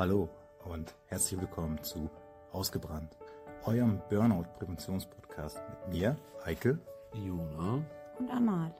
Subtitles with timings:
[0.00, 0.30] Hallo
[0.64, 2.08] und herzlich willkommen zu
[2.52, 3.18] Ausgebrannt,
[3.66, 6.78] eurem Burnout-Präventionspodcast mit mir, Eike,
[7.12, 7.84] Juna
[8.18, 8.74] und Amal.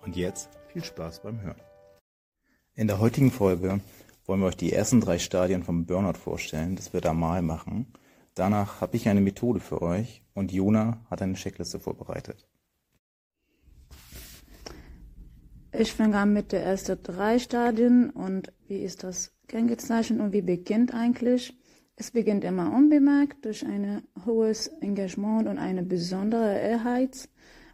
[0.00, 1.60] Und jetzt viel Spaß beim Hören.
[2.74, 3.80] In der heutigen Folge
[4.24, 7.92] wollen wir euch die ersten drei Stadien vom Burnout vorstellen, das wir da mal machen.
[8.34, 12.48] Danach habe ich eine Methode für euch und Jona hat eine Checkliste vorbereitet.
[15.78, 20.40] Ich fange an mit der ersten drei Stadien und wie ist das Kennzeichen und wie
[20.40, 21.54] beginnt eigentlich?
[21.96, 27.28] Es beginnt immer unbemerkt durch ein hohes Engagement und eine besondere Ehrheit.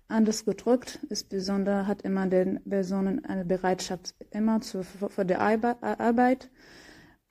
[0.09, 6.51] Anders gedrückt, ist besonder, hat immer den Personen eine Bereitschaft immer zu, für die Arbeit.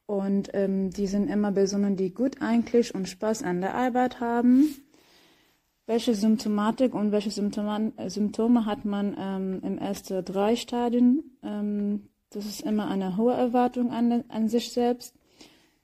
[0.05, 4.73] Und ähm, die sind immer Personen, die gut eigentlich und Spaß an der Arbeit haben
[5.85, 11.37] welche Symptomatik und welche Symptome, Symptome hat man ähm, im ersten drei Stadien.
[11.43, 15.15] Ähm, das ist immer eine hohe Erwartung an, an sich selbst.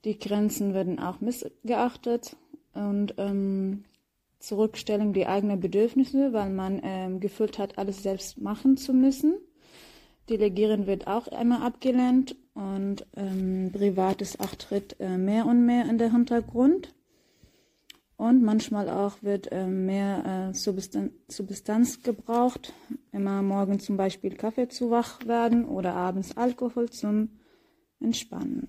[0.06, 2.38] Die Grenzen werden auch missgeachtet
[2.74, 3.84] und ähm,
[4.40, 9.36] Zurückstellung die eigenen Bedürfnisse, weil man ähm, gefühlt hat, alles selbst machen zu müssen.
[10.30, 15.98] Delegieren wird auch immer abgelehnt und ähm, Privates auch tritt äh, mehr und mehr in
[15.98, 16.94] den Hintergrund.
[18.18, 22.74] Und manchmal auch wird äh, mehr äh, Substan Substanz gebraucht.
[23.12, 27.30] Immer morgen zum Beispiel Kaffee zu wach werden oder abends Alkohol zum
[28.00, 28.68] Entspannen.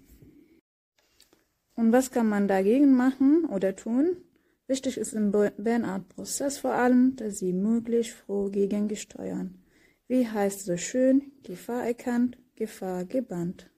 [1.75, 4.19] Und was kann man dagegen machen oder tun?
[4.67, 9.62] Wichtig ist im Burnout-Prozess vor allem, dass Sie möglichst froh gegen steuern.
[10.09, 13.71] Wie heißt so schön, Gefahr erkannt, Gefahr gebannt.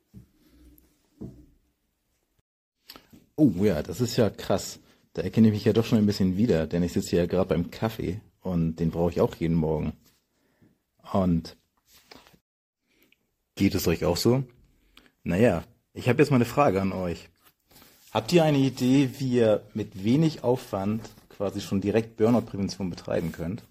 [3.36, 4.80] Oh ja, das ist ja krass.
[5.12, 7.48] Da erkenne ich mich ja doch schon ein bisschen wieder, denn ich sitze ja gerade
[7.48, 9.92] beim Kaffee und den brauche ich auch jeden Morgen.
[11.12, 11.56] Und
[13.56, 14.44] geht es euch auch so?
[15.24, 17.28] Naja, ich habe jetzt mal eine Frage an euch.
[18.12, 23.64] Habt ihr eine Idee, wie ihr mit wenig Aufwand quasi schon direkt Burnout-Prävention betreiben könnt?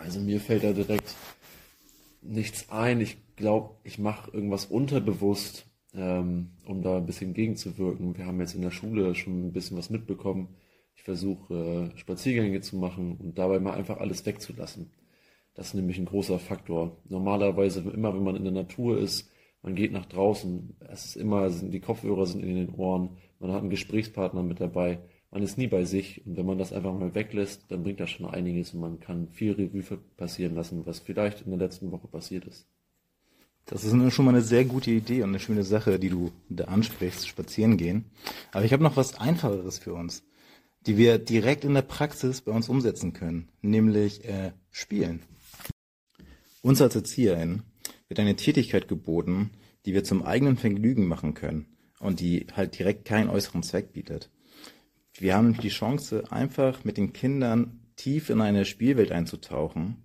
[0.00, 1.14] Also mir fällt da direkt
[2.20, 3.00] nichts ein.
[3.00, 8.16] Ich glaube, ich mache irgendwas unterbewusst ähm, um da ein bisschen gegenzuwirken.
[8.16, 10.48] Wir haben jetzt in der Schule schon ein bisschen was mitbekommen.
[10.94, 14.90] Ich versuche äh, Spaziergänge zu machen und dabei mal einfach alles wegzulassen.
[15.54, 16.96] Das ist nämlich ein großer Faktor.
[17.08, 19.30] Normalerweise immer, wenn man in der Natur ist,
[19.62, 23.60] man geht nach draußen, es ist immer, die Kopfhörer sind in den Ohren, man hat
[23.60, 27.14] einen Gesprächspartner mit dabei, man ist nie bei sich und wenn man das einfach mal
[27.14, 31.42] weglässt, dann bringt das schon einiges und man kann viel Revue passieren lassen, was vielleicht
[31.42, 32.68] in der letzten Woche passiert ist.
[33.66, 36.64] Das ist schon mal eine sehr gute Idee und eine schöne Sache, die du da
[36.64, 38.06] ansprichst, spazieren gehen.
[38.50, 40.24] Aber ich habe noch was Einfacheres für uns,
[40.86, 45.22] die wir direkt in der Praxis bei uns umsetzen können, nämlich äh, spielen.
[46.60, 47.62] Uns als ErzieherInnen
[48.08, 49.50] wird eine Tätigkeit geboten,
[49.86, 51.66] die wir zum eigenen Vergnügen machen können
[51.98, 54.30] und die halt direkt keinen äußeren Zweck bietet.
[55.18, 60.04] Wir haben die Chance, einfach mit den Kindern tief in eine Spielwelt einzutauchen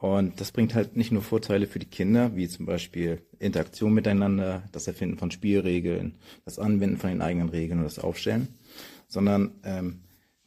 [0.00, 4.62] und das bringt halt nicht nur Vorteile für die Kinder, wie zum Beispiel Interaktion miteinander,
[4.72, 6.16] das Erfinden von Spielregeln,
[6.46, 8.48] das Anwenden von den eigenen Regeln und das Aufstellen,
[9.08, 10.00] sondern ähm,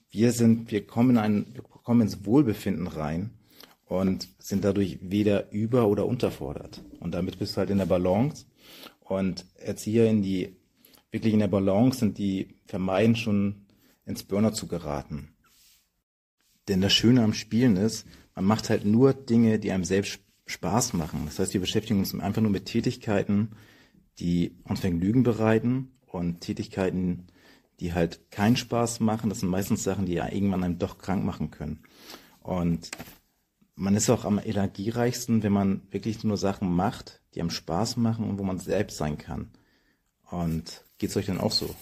[0.10, 3.30] wir sind, wir kommen in ein, wir kommen ins Wohlbefinden rein
[3.86, 6.82] und sind dadurch weder über- oder unterfordert.
[7.00, 8.46] Und damit bist du halt in der Balance.
[9.02, 10.56] Und Erzieher in die
[11.12, 13.68] wirklich in der Balance sind, die vermeiden schon
[14.06, 15.36] ins Burner zu geraten.
[16.68, 20.94] Denn das Schöne am Spielen ist, man macht halt nur Dinge, die einem selbst Spaß
[20.94, 21.24] machen.
[21.26, 23.52] Das heißt, wir beschäftigen uns einfach nur mit Tätigkeiten,
[24.20, 27.28] die uns Vergnügen bereiten und Tätigkeiten,
[27.80, 29.30] die halt keinen Spaß machen.
[29.30, 31.80] Das sind meistens Sachen, die ja irgendwann einem doch krank machen können.
[32.42, 32.92] Und
[33.76, 38.30] man ist auch am energiereichsten, wenn man wirklich nur Sachen macht, die einem Spaß machen
[38.30, 39.50] und wo man selbst sein kann.
[40.30, 41.74] Und geht's euch dann auch so?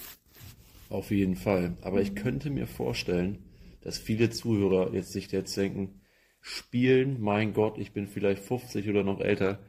[0.90, 1.78] Auf jeden Fall.
[1.82, 3.40] Aber ich könnte mir vorstellen,
[3.82, 6.01] dass viele Zuhörer jetzt sich jetzt denken,
[6.42, 9.60] spielen, mein Gott, ich bin vielleicht 50 oder noch älter,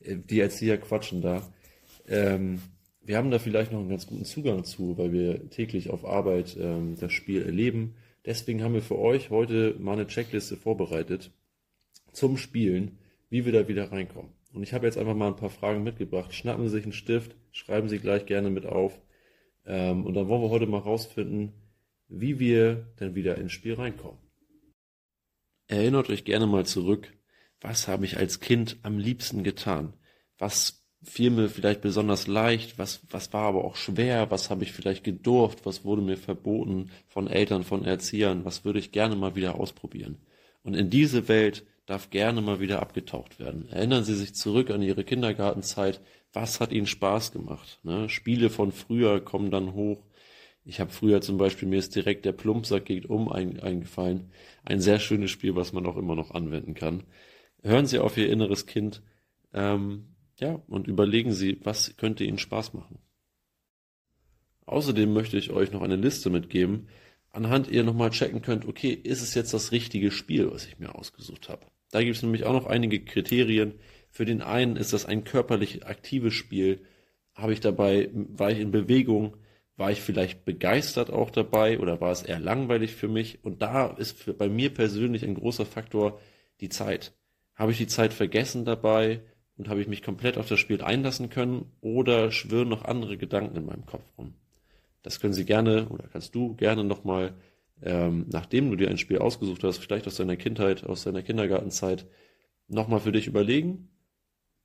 [0.00, 1.42] äh, die Erzieher quatschen da.
[2.08, 2.60] Ähm,
[3.02, 6.56] wir haben da vielleicht noch einen ganz guten Zugang zu, weil wir täglich auf Arbeit
[6.60, 7.94] ähm, das Spiel erleben.
[8.24, 11.30] Deswegen haben wir für euch heute mal eine Checkliste vorbereitet
[12.12, 12.98] zum Spielen,
[13.30, 14.32] wie wir da wieder reinkommen.
[14.52, 16.34] Und ich habe jetzt einfach mal ein paar Fragen mitgebracht.
[16.34, 19.00] Schnappen Sie sich einen Stift, schreiben Sie gleich gerne mit auf.
[19.66, 21.52] Ähm, und dann wollen wir heute mal rausfinden,
[22.08, 24.27] wie wir dann wieder ins Spiel reinkommen.
[25.68, 27.12] Erinnert euch gerne mal zurück,
[27.60, 29.92] was habe ich als Kind am liebsten getan?
[30.38, 34.72] Was fiel mir vielleicht besonders leicht, was, was war aber auch schwer, was habe ich
[34.72, 39.36] vielleicht gedurft, was wurde mir verboten von Eltern, von Erziehern, was würde ich gerne mal
[39.36, 40.16] wieder ausprobieren.
[40.62, 43.68] Und in diese Welt darf gerne mal wieder abgetaucht werden.
[43.68, 46.00] Erinnern Sie sich zurück an Ihre Kindergartenzeit.
[46.32, 47.80] Was hat Ihnen Spaß gemacht?
[47.82, 48.08] Ne?
[48.08, 50.02] Spiele von früher kommen dann hoch.
[50.68, 54.30] Ich habe früher zum Beispiel, mir ist direkt der Plumpsack geht um ein, eingefallen.
[54.64, 57.04] Ein sehr schönes Spiel, was man auch immer noch anwenden kann.
[57.62, 59.02] Hören Sie auf Ihr inneres Kind,
[59.54, 62.98] ähm, ja, und überlegen Sie, was könnte Ihnen Spaß machen.
[64.66, 66.88] Außerdem möchte ich euch noch eine Liste mitgeben,
[67.30, 70.94] anhand ihr nochmal checken könnt, okay, ist es jetzt das richtige Spiel, was ich mir
[70.94, 71.64] ausgesucht habe.
[71.90, 73.80] Da gibt es nämlich auch noch einige Kriterien.
[74.10, 76.82] Für den einen ist das ein körperlich aktives Spiel.
[77.34, 79.38] Habe ich dabei, war ich in Bewegung,
[79.78, 83.44] war ich vielleicht begeistert auch dabei oder war es eher langweilig für mich?
[83.44, 86.20] Und da ist bei mir persönlich ein großer Faktor
[86.60, 87.14] die Zeit.
[87.54, 89.22] Habe ich die Zeit vergessen dabei
[89.56, 93.56] und habe ich mich komplett auf das Spiel einlassen können oder schwirren noch andere Gedanken
[93.56, 94.34] in meinem Kopf rum?
[95.02, 97.34] Das können Sie gerne oder kannst du gerne nochmal,
[97.80, 102.04] ähm, nachdem du dir ein Spiel ausgesucht hast, vielleicht aus deiner Kindheit, aus deiner Kindergartenzeit,
[102.66, 103.90] nochmal für dich überlegen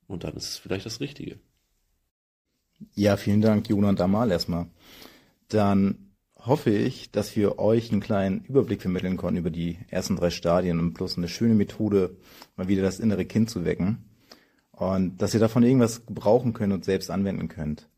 [0.08, 1.38] und dann ist es vielleicht das Richtige.
[2.94, 4.66] Ja, vielen Dank, Jona und Amal erstmal.
[5.48, 6.04] Dann
[6.46, 10.78] hoffe ich, dass wir euch einen kleinen Überblick vermitteln konnten über die ersten drei Stadien
[10.78, 12.16] und plus eine schöne Methode,
[12.56, 14.04] mal wieder das innere Kind zu wecken.
[14.72, 17.88] Und dass ihr davon irgendwas gebrauchen könnt und selbst anwenden könnt.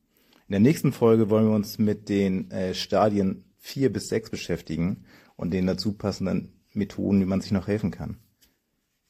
[0.49, 5.05] In der nächsten Folge wollen wir uns mit den äh, Stadien vier bis sechs beschäftigen
[5.35, 8.19] und den dazu passenden Methoden, wie man sich noch helfen kann.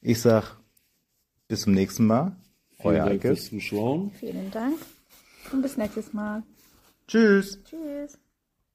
[0.00, 0.58] Ich sag
[1.48, 2.36] bis zum nächsten Mal.
[2.78, 4.12] Euer Dank fürs Zuschauen.
[4.12, 4.76] Vielen Dank
[5.52, 6.42] und bis nächstes Mal.
[7.08, 7.58] Tschüss.
[7.64, 8.18] Tschüss.